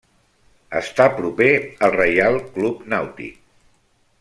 Està 0.79 1.05
proper 1.17 1.51
al 1.89 1.95
Reial 1.97 2.41
Club 2.57 2.81
Nàutic. 2.95 3.39